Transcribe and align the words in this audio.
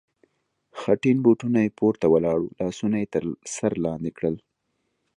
خټین 0.79 1.17
بوټونه 1.25 1.59
یې 1.65 1.75
پورته 1.79 2.05
ولاړ 2.09 2.39
و، 2.43 2.51
لاسونه 2.59 2.95
یې 3.01 3.07
تر 3.13 3.23
سر 3.55 3.71
لاندې 3.85 4.11
کړل. 4.17 4.35